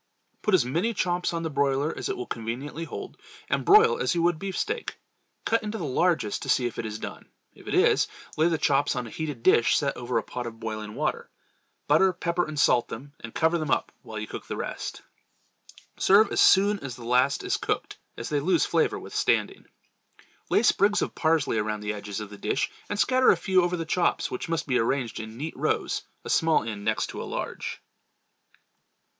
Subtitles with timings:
[0.41, 3.17] Put as many chops on the broiler as it will conveniently hold,
[3.49, 4.97] and broil as you would beefsteak.
[5.45, 7.29] Cut into the largest to see if it is done.
[7.53, 10.59] If it is, lay the chops on a heated dish set over a pot of
[10.59, 11.29] boiling water;
[11.87, 15.03] butter, pepper and salt them, and cover them up while you cook the rest.
[15.99, 19.67] Serve as soon as the last is cooked, as they lose flavor with standing.
[20.49, 23.77] Lay sprigs of parsley around the edges of the dish and scatter a few over
[23.77, 27.23] the chops which must be arranged in neat rows, a small end next to a
[27.23, 27.83] large.